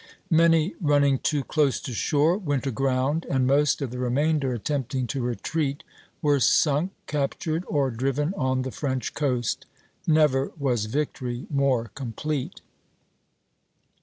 [0.31, 5.21] Many running too close to shore went aground, and most of the remainder attempting to
[5.21, 5.83] retreat
[6.23, 9.67] were sunk, captured, or driven on the French coast.
[10.07, 12.61] Never was victory more complete."